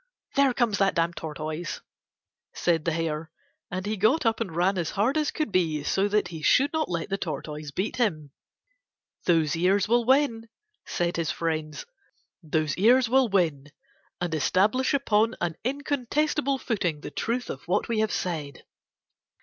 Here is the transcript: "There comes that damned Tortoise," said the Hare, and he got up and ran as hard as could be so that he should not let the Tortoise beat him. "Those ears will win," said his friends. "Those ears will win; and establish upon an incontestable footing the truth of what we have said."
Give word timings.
"There 0.35 0.51
comes 0.55 0.79
that 0.79 0.95
damned 0.95 1.15
Tortoise," 1.17 1.79
said 2.55 2.85
the 2.85 2.91
Hare, 2.91 3.29
and 3.69 3.85
he 3.85 3.97
got 3.97 4.25
up 4.25 4.41
and 4.41 4.55
ran 4.55 4.79
as 4.79 4.89
hard 4.89 5.15
as 5.15 5.29
could 5.29 5.51
be 5.51 5.83
so 5.83 6.07
that 6.07 6.29
he 6.29 6.41
should 6.41 6.73
not 6.73 6.89
let 6.89 7.09
the 7.11 7.19
Tortoise 7.19 7.69
beat 7.69 7.97
him. 7.97 8.31
"Those 9.25 9.55
ears 9.55 9.87
will 9.87 10.03
win," 10.03 10.49
said 10.87 11.17
his 11.17 11.29
friends. 11.29 11.85
"Those 12.41 12.75
ears 12.77 13.09
will 13.09 13.29
win; 13.29 13.71
and 14.19 14.33
establish 14.33 14.95
upon 14.95 15.35
an 15.39 15.55
incontestable 15.63 16.57
footing 16.57 17.01
the 17.01 17.11
truth 17.11 17.47
of 17.51 17.61
what 17.67 17.87
we 17.87 17.99
have 17.99 18.11
said." 18.11 18.63